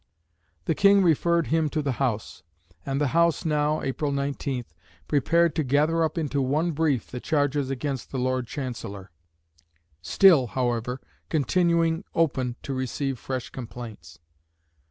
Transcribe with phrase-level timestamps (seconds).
[0.65, 2.41] The King referred him to the House;
[2.87, 4.73] and the House now (April 19th)
[5.07, 9.11] prepared to gather up into "one brief" the charges against the Lord Chancellor,
[10.01, 14.17] still, however, continuing open to receive fresh complaints.